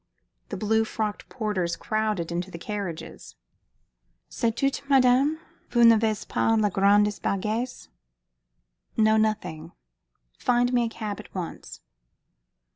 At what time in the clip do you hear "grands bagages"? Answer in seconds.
6.71-7.87